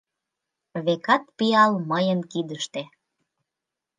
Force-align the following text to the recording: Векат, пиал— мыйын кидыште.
Векат, 0.85 1.23
пиал— 1.37 1.71
мыйын 1.89 2.21
кидыште. 2.31 2.81